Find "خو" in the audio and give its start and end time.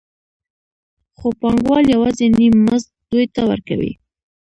1.17-1.27